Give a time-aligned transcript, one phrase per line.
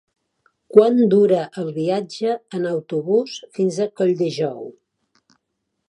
[0.75, 4.67] Quant dura el viatge en autobús fins a Colldejou?